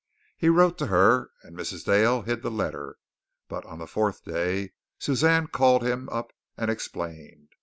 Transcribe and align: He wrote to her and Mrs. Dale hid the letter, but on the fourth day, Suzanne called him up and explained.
He 0.35 0.49
wrote 0.49 0.79
to 0.79 0.87
her 0.87 1.29
and 1.43 1.55
Mrs. 1.55 1.85
Dale 1.85 2.23
hid 2.23 2.41
the 2.41 2.49
letter, 2.49 2.97
but 3.47 3.63
on 3.67 3.77
the 3.77 3.85
fourth 3.85 4.23
day, 4.25 4.71
Suzanne 4.97 5.45
called 5.45 5.83
him 5.83 6.09
up 6.09 6.33
and 6.57 6.71
explained. 6.71 7.49